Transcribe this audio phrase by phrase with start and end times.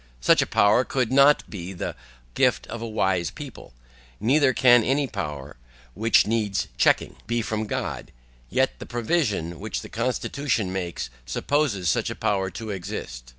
[0.19, 1.95] Such a power could not be the
[2.33, 3.71] gift of a wise people,
[4.19, 5.57] neither can any power,
[5.93, 8.11] WHICH NEEDS CHECKING, be from God;
[8.49, 13.29] yet the provision, which the constitution makes, supposes such a power to exist.